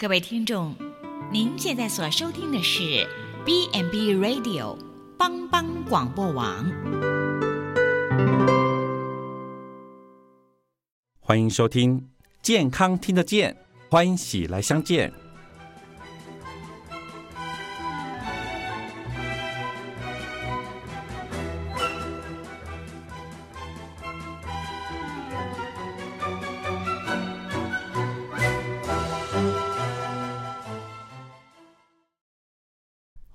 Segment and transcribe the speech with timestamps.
[0.00, 0.74] 各位听众，
[1.30, 3.06] 您现在所收听的是
[3.44, 4.78] B n B Radio
[5.18, 6.64] 帮帮广播网。
[11.20, 12.08] 欢迎收听
[12.40, 13.54] 健康听得见，
[13.90, 15.12] 欢喜来相见。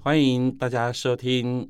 [0.06, 1.68] 欢迎大家收听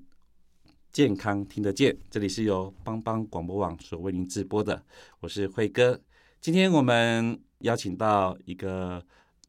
[0.91, 4.83] 健康听得见，这里是由帮帮广播网所为您直播的，
[5.21, 6.01] 我是辉哥。
[6.41, 9.01] 今天我们邀请到一个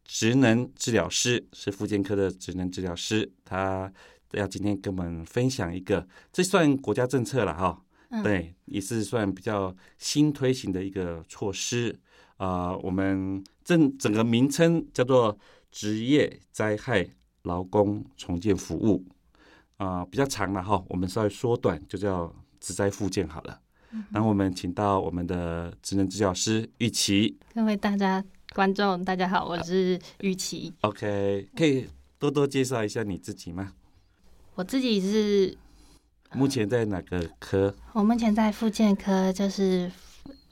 [0.05, 3.93] 职能治疗师，是复健科的职能治疗师，他
[4.31, 7.83] 要今天跟我们分享一个，这算国家政策了哈，
[8.23, 11.99] 对，也是算比较新推行的一个措施
[12.37, 12.77] 啊。
[12.77, 15.37] 我们整整个名称叫做
[15.73, 17.11] 职业灾害。
[17.47, 19.05] 劳工重建服务
[19.77, 23.61] 啊，比较长了哈，我们稍微缩短，就叫职灾复健好了。
[24.11, 27.39] 然后我们请到我们的职能治疗师玉琪。
[27.55, 28.23] 各位大家
[28.55, 30.75] 观众，大家好，我是玉琪。
[30.81, 31.87] OK，可以
[32.19, 33.73] 多多介绍一下你自己吗？
[34.57, 35.57] 我自己是
[36.33, 37.75] 目前在哪个科？
[37.93, 39.91] 我目前在复健科，就是。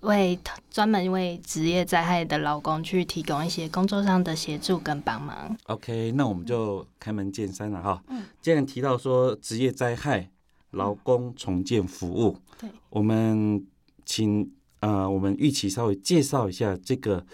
[0.05, 0.39] 为
[0.71, 5.57] 专门为职业灾害的劳工去提供一些工作上的协助跟帮忙。
[5.65, 8.03] OK，那我们就开门见山了哈。
[8.09, 8.23] 嗯。
[8.41, 10.31] 既然提到说职业灾害
[10.71, 13.67] 劳工重建服务，对，我们
[14.05, 17.27] 请呃，我们玉琪稍微介绍一下这个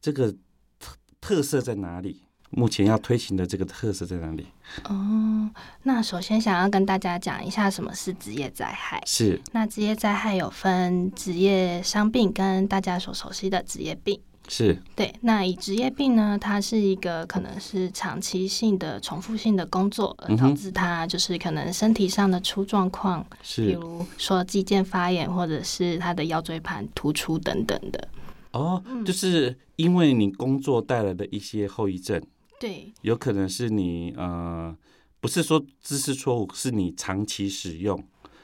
[0.00, 0.30] 这个
[0.78, 2.22] 特特色在哪里。
[2.50, 4.46] 目前要推行的这个特色在哪里？
[4.84, 5.50] 哦，
[5.82, 9.02] 那首先想要跟大家讲一下什么是职业灾害。
[9.06, 9.40] 是。
[9.52, 14.18] 那职业灾害有分职业伤病跟大家所熟悉的职业病。
[14.48, 14.80] 是。
[14.96, 28.08] 对，那以职业病呢，它是一个可能是长期性的重复性的工作，而导致它就是可能身体上的出状况，是，比如说肌腱发炎，或者是他的腰椎盘突出等等的。
[28.52, 32.18] 哦，就是因为你工作带来的一些后遗症。
[32.60, 34.76] 对，有可能是你呃，
[35.20, 38.02] 不是说知识错误，是你长期使用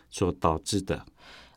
[0.09, 1.05] 所导致的。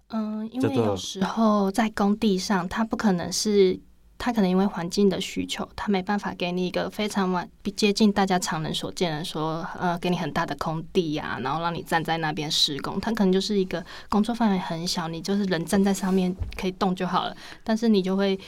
[0.09, 3.79] 嗯，因为有时候在工地上，它不可能是，
[4.17, 12.99] 它可能因为环境的需求，它没办法给你一个非常完接近大家常人所见的说，呃，给你很大的空地呀，然后让你站在那边施工。
[12.99, 18.39] 它可能就是一个工作范围很小，你就是人站在上面可以动就好了，但是你就会。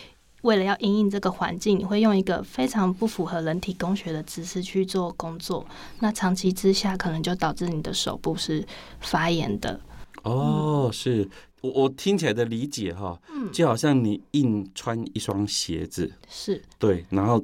[0.41, 5.65] 为了要应应这个环境，你会用一个非常不符合人体工学的姿势去做工作，
[5.99, 8.65] 那长期之下可能就导致你的手部是
[9.01, 9.79] 发炎的。
[10.23, 11.27] 哦，是
[11.61, 16.61] 我我听起来的理解哈，嗯，就好像你硬穿一双鞋子，是。
[16.77, 17.43] 对，然后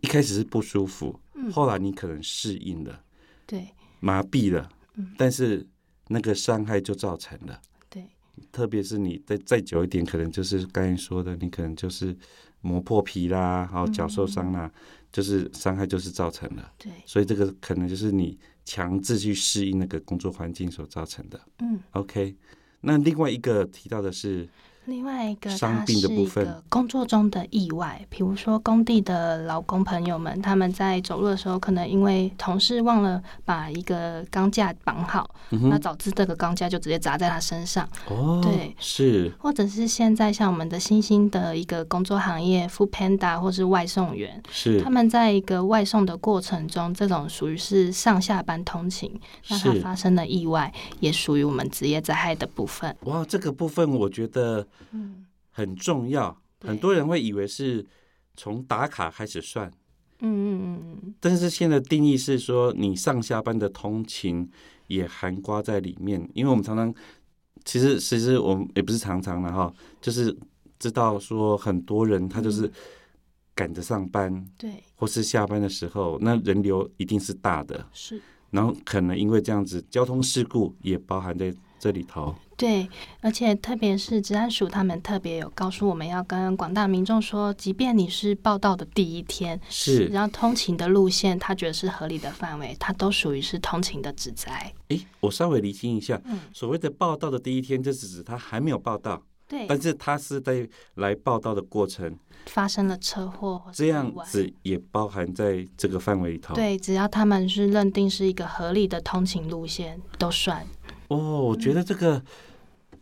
[0.00, 3.00] 一开始是不舒服，嗯，后来你可能适应了，
[3.46, 3.68] 对，
[4.00, 5.66] 麻痹了，嗯，但是
[6.08, 7.60] 那个伤害就造成了。
[8.50, 12.16] 特别是你再再久一点，可能就是刚才说的，你可能就是
[12.60, 14.70] 磨破皮啦，然后脚受伤啦，
[15.12, 16.72] 就是伤害就是造成了。
[16.78, 21.40] 对，所以这个可能就是你强制去适应那个工作环境所造成的。
[21.60, 22.36] 嗯，OK，
[22.80, 24.48] 那另外一个提到的是。
[24.88, 37.86] 另外一个，它是一个工作中的意外，比如说工地的劳工朋友们，他们在走路的时候，可能因为同事忘了把一个钢架绑好，那导致这个钢架就直接砸在他身上。
[38.08, 52.96] 哦，对，是，或者是现在像我们的新兴的一个工作行业，Food Panda 或是外送员，是他们在一个外送的过程中，这种属于是上下班通勤，那他发生的意外，也属于我们职业灾害的部分。
[53.02, 54.66] 哇，这个部分我觉得。
[54.92, 56.40] 嗯，很重要。
[56.60, 57.86] 很多人会以为是
[58.36, 59.68] 从打卡开始算，
[60.20, 64.50] 嗯嗯嗯嗯但是现在定义是说，你上下班的通勤
[64.88, 66.28] 也含刮在里面。
[66.34, 66.92] 因为我们常常，
[67.64, 70.36] 其实其实我们也不是常常的哈，就是
[70.78, 72.70] 知道说很多人他就是
[73.54, 78.20] 赶着上班，对，或是下班的时候，那人流一定是大的，是。
[78.50, 82.34] 然后可能因为这样子，交通事故也包含在这里头。
[82.56, 82.88] 对，
[83.20, 94.72] 而且特别是治安署，他们特别有告诉我们要跟广大民众说，即便你是报道的第一天，是然后通勤的路线，他觉得是合理的范围，它都属于是通勤的指灾。
[94.88, 102.12] 诶，我稍微厘清一下，嗯，所谓的报道的第一天，就是指他还没有报道，对，但是他是在来报道的过程
[102.46, 106.56] 发生了车祸，这样子也包含在这个范围里头。
[106.56, 110.66] 对，只要他们是认定是一个合理的通勤路线，都算。
[111.08, 112.22] 哦，我觉得这个。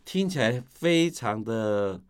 [0.05, 2.00] 听起来非常的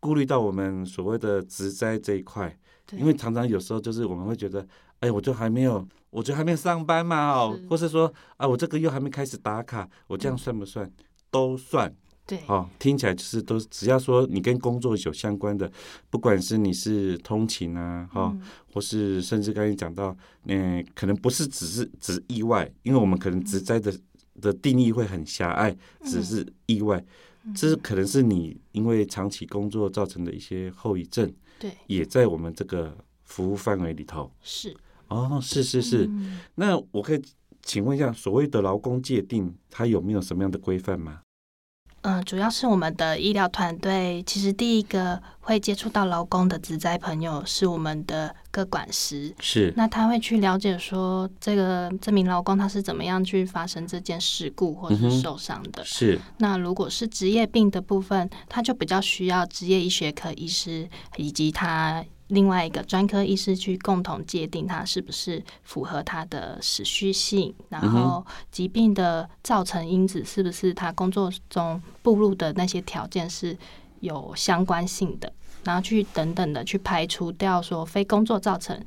[0.00, 2.98] 顾虑到我们所谓的植栽这一块，对。
[2.98, 4.66] 因为常常有时候就是我们会觉得，
[5.00, 10.90] 哎，我就还没有，我就还没有上班嘛，哦，或是说啊，我这个月还没开始打卡，我这样算不算？
[11.30, 11.94] 都算
[12.26, 15.70] 对，哦，听起来就是都只要说你跟工作有相关的，
[16.08, 18.40] 不管是你是通勤啊，哈、嗯。
[18.72, 23.94] 或是甚至刚才讲到，嗯、可能不是只是只是意外，因为我们可能职灾的
[24.40, 27.04] 的定义会很狭隘，只是意外，
[27.54, 34.30] 这是可能是你因为长期工作造成的一些后遗症，对，也在我们这个服务范围里头。
[34.42, 34.76] 是。
[35.08, 36.40] 哦，是是是，嗯。
[36.54, 37.22] 那我可以
[37.62, 41.20] 请问一下，所谓的劳工界定，它有没有什么样的规范吗？
[42.04, 55.82] 嗯，主要是我们的医疗团队，其实第一个会接触到劳工的职灾朋友是我们的各管师，是，那他会去了解说这个这名劳工他是怎么样去发生这件事故或是受伤的。
[55.82, 60.86] 是，那如果是职业病的部分，他就比较需要职业医学科医师
[61.16, 73.56] 以及他另外一个专科医师去共同界定它是不是符合它的时序性，然嗯后疾病的造成因子是不是他工作中步入的那些条件是
[74.00, 75.32] 有相关性的，
[75.62, 78.78] 然后去等等的去排除掉说非工作造成。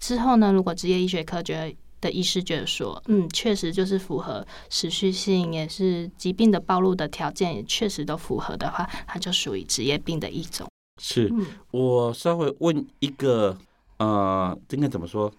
[0.00, 10.66] 之后呢，如果职业医学科觉得的医师觉得说，嗯，确实就是符合持续性，也是疾病的暴露的条件，也确实都符合的话，它就属于职业病的一种。
[10.98, 13.56] 是嗯，我稍微问一个，
[13.98, 15.32] 呃，应该怎么说？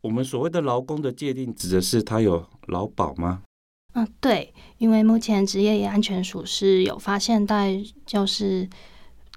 [0.00, 3.42] 我们所谓的劳工的界定，指的是他有劳保吗？
[3.94, 8.68] 嗯，对，因为目前职业安全署是有发现在就是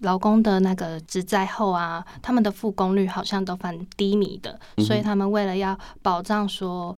[0.02, 6.96] 劳工的那个职灾后啊，他们的复工率好像都蛮低迷的，嗯所以他们为了要保障说，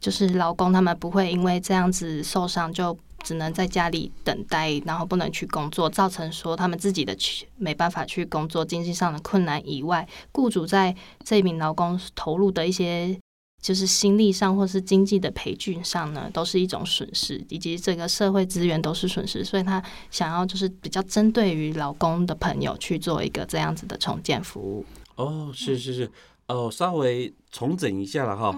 [0.00, 2.96] 就是劳工他们不会因为这样子受伤就。
[3.24, 10.94] 只能在家里等待，然后不能去工作，造成说他们自己的去没办法去工作，经济上的困难以外，雇主在
[11.24, 13.18] 这名劳工投入的一些
[13.62, 24.84] 就是心力上或是经济的培训上呢，都是一种损失，以及这个社会资源都是损失，所以他想要就是比较针对于劳工的朋友去做一个这样子的重建服务。
[25.16, 26.10] 哦，是是是，
[26.48, 28.54] 哦，稍微重整一下了哈。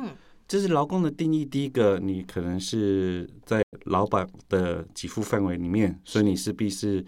[0.49, 7.05] 这是劳工的定义，第一个，你可能是在劳保的给付范围里面，所以你势必是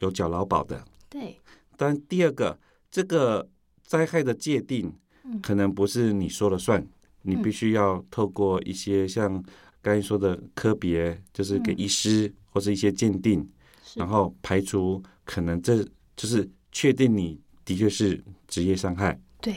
[0.00, 0.84] 有缴劳保的。
[1.08, 1.38] 对，
[1.76, 2.58] 但第二个，
[2.90, 3.48] 这个
[3.82, 4.92] 灾害的界定
[5.24, 5.40] 嗯。
[5.40, 6.86] 可能不是你说了算，
[7.22, 9.42] 你必须要透过一些像
[9.80, 11.78] 刚才说的科别，就是给嗯。
[11.78, 13.48] 医师或是一些鉴定，
[13.82, 13.98] 是。
[14.00, 15.82] 然后排除可能这
[16.14, 19.54] 就是确定你的确是职业伤害，对。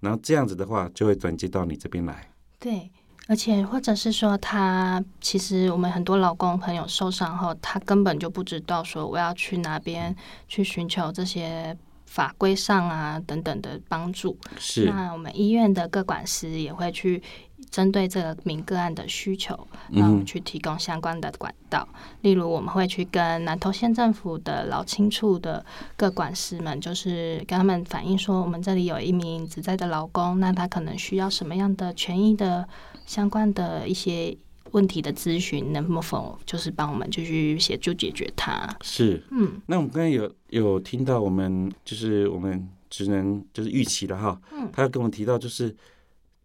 [0.00, 2.30] 然后这样子的话就会转接到你这边来。
[2.58, 2.90] 对。
[3.30, 10.16] 而且，或者是说，他其实我们很多老公朋友受伤后，他根本就不知道说我要去哪边
[10.48, 11.76] 去寻求这些
[12.06, 14.34] 法规上啊等等的帮助。
[14.58, 17.22] 是那我们医院的各管师也会去
[17.70, 19.54] 针对这个名个案的需求，
[19.90, 21.86] 那我嗯们去提供相关的管道。
[22.22, 25.64] 例如，我们会去跟南投县政府的老青处的
[25.96, 32.66] 各管师们，就是跟他们反映说，我们这里有一名职在的劳工，那他可能需要什么样的权益的
[33.06, 34.36] 相关的一些
[34.72, 38.68] 问题的咨询，能否就是帮我们继续协助解决它？
[38.82, 39.22] 是。
[39.30, 45.74] 嗯那我们刚才有有听到我们就是我们职能就是预期了哈，嗯他有跟我们提到就是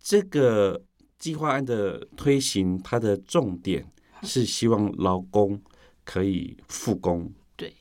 [0.02, 0.82] 这个
[1.24, 3.90] 计划案的推行，它的重点
[4.24, 5.58] 是希望劳工
[6.04, 7.74] 可以复工，对，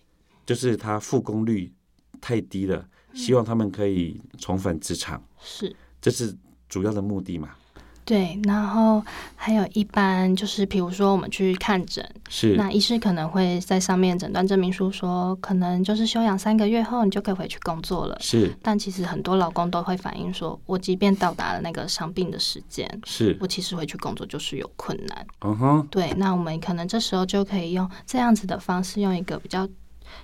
[0.47, 1.73] 就是他复工率
[2.21, 5.75] 太低了，希望他们可以重返职场，是。
[6.01, 6.33] 这是
[6.69, 7.57] 主要的目的嘛？
[8.05, 9.03] 对，然后
[9.37, 18.17] 还有一般就是，比如说我们去看诊，是那医师可能会在上面诊断证明书说，可能就是休养三个月后，你就可以回去工作了。
[18.21, 25.27] 是但其实很多老公都会反映说，我即便到达了那个伤病的时间，是，我其实回去工作就是有困难。
[25.43, 29.69] 嗯哼，对，那我们可能这时候就可以用这样子的方式，用一个比较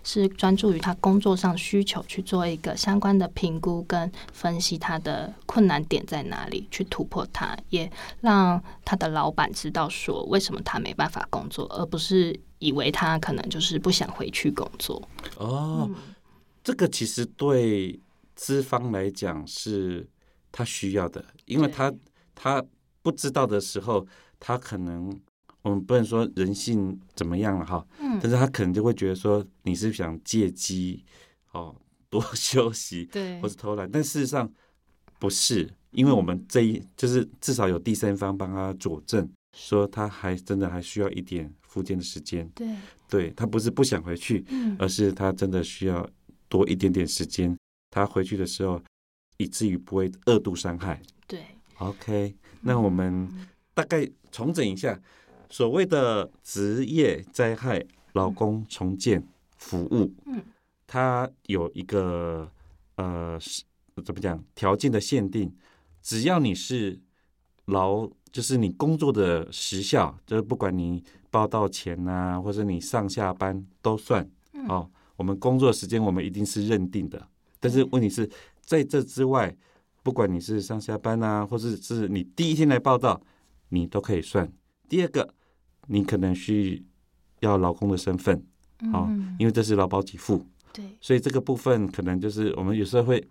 [0.05, 7.91] 是专注于他工作上需求去做一个相关的评估跟分析他的困难点在哪里，去突破它，也
[8.21, 15.01] 让他的老板知道说为什么他没办法工作，而不是以为他可能就是不想回去工作。
[15.37, 15.91] 哦，
[16.63, 17.99] 这个其实对
[18.35, 20.09] 资方来讲是
[20.51, 21.93] 他需要的，因为他
[22.35, 22.65] 他
[23.03, 24.07] 不知道的时候，
[24.39, 25.19] 他可能
[25.63, 28.19] 我们不能说人性怎么样了哈，嗯。
[28.23, 31.05] 但是他可能就会觉得说你是想借机
[31.53, 31.75] 哦
[32.09, 33.41] 多 休息对。
[33.41, 34.51] 或是偷懒，但事实上
[35.19, 42.69] 不是，因为我们这一就是至少有第三方帮他佐证，说他还真的还需要一点复健的时间，对，
[43.09, 44.77] 对他不是不想回去，嗯。
[44.79, 46.09] 而是他真的需要
[46.49, 47.57] 多一点点时间。
[47.91, 48.81] 他回去的时候，
[49.39, 51.01] 以至于不会二度伤害。
[51.27, 51.43] 对
[51.79, 53.27] ，OK，那我们
[53.73, 55.01] 大概重整一下，
[55.51, 59.27] 所谓的职业灾害劳工重建
[59.57, 60.43] 服务，嗯，
[60.87, 62.51] 它有一个
[62.97, 63.39] 呃
[64.05, 65.55] 怎么讲条件的限定，
[66.03, 66.99] 只要你是
[67.67, 74.91] 劳，就是你工作的时效，就是不管你报到前呐、或者你上下班都算嗯哦。
[75.17, 77.27] 我们工作时间我们一定是认定的，
[77.59, 79.53] 但是问题是在这之外，
[80.05, 83.21] 不管你是上下班啊，或者是你第一天来报道，
[83.71, 84.49] 你都可以算。
[84.89, 85.35] 第二个，
[85.89, 86.85] 你可能需
[87.41, 88.37] 要老公的身份，
[88.93, 93.27] 哦嗯，因为这是劳保给付，对，所以这个部分可能就是我们有时候会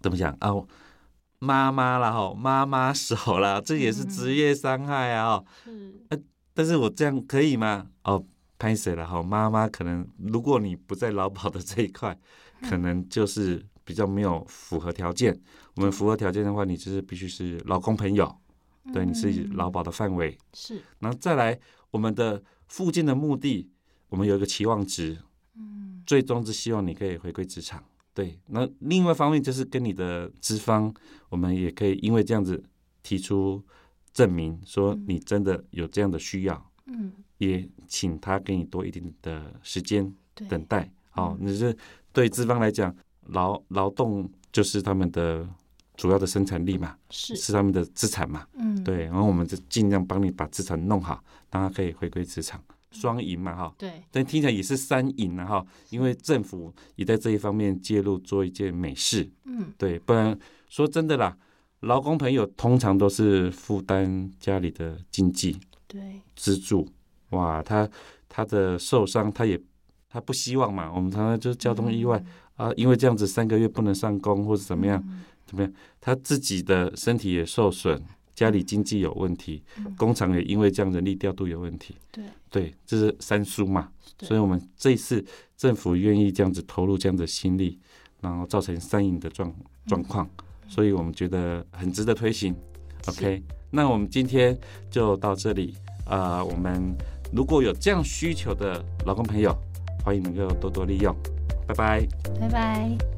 [0.00, 0.52] 怎么讲啊？
[1.40, 5.94] 妈妈啦，哈，妈妈手啦，这也是职业伤害啊，哦是，
[6.52, 7.86] 但是我这样可以吗？
[8.02, 8.24] 哦，
[8.58, 9.06] 拍谁了？
[9.06, 12.18] 哈，妈妈可能如果你不在劳保的这一块，
[12.68, 15.40] 可能就是比较没有符合条件。
[15.76, 18.36] 我们符合条件的话，你就是必须是老公朋友，
[18.92, 20.36] 对，你是嗯劳保的范围。
[20.52, 21.58] 是，然后再来，
[21.90, 23.70] 我们的附近的目的，
[24.08, 25.18] 我们有一个期望值，
[25.54, 27.82] 嗯最终是希望你可以回归职场。
[28.14, 30.92] 对，那另外一方面就是跟你的资方，
[31.28, 32.62] 我们也可以因为这样子
[33.02, 33.62] 提出
[34.12, 40.12] 证明，说嗯你真的有这样的需要，嗯，也请他给你多一点的时间，
[40.48, 40.90] 等待。
[41.10, 41.76] 好、嗯你是
[42.12, 42.94] 对资方来讲，
[43.26, 45.48] 劳劳动就是他们的
[45.98, 48.46] 主要的生产力嘛，是，是他们的资产嘛。
[48.54, 52.62] 嗯，对，然后我们就尽量帮你把资产弄好，让他可以回归职场，
[52.92, 53.74] 双赢嘛哈。
[53.76, 59.28] 对，但听起来也是三赢了哈，因为政府也在这一方面介入，做一件美事。
[59.44, 60.38] 嗯，对，不然
[60.68, 61.36] 说真的啦，
[61.80, 66.88] 劳工朋友通常都是负担家里的经济对，支柱。
[67.30, 67.90] 哇，他
[68.28, 69.60] 他的受伤，他也
[70.08, 70.92] 他不希望嘛。
[70.94, 72.22] 我们常常就是交通意外、
[72.54, 78.00] 啊，因为这样子三个月不能上工或者怎么样，嗯怎么样，他自己的身体也受损，
[78.34, 81.96] 家里经济有问题，嗯工厂也因为这样人力调度有问题。
[82.12, 83.88] 对，对，这是三输嘛。
[84.20, 85.24] 所以我们这一次
[85.56, 87.78] 政府愿意这样子投入这样的心力，
[88.20, 89.52] 然后造成三赢的状
[89.86, 90.28] 状况，
[90.68, 92.54] 所以我们觉得很值得推行。
[93.06, 94.56] OK，那我们今天
[94.90, 95.74] 就到这里。
[96.10, 96.96] 呃，我们
[97.32, 99.54] 如果有这样需求的劳工朋友，
[100.04, 101.14] 欢迎能够多多利用。
[101.66, 102.06] 拜拜。
[102.40, 103.17] 拜拜。